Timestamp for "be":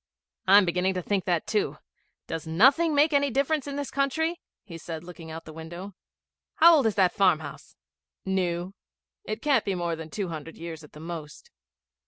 9.63-9.75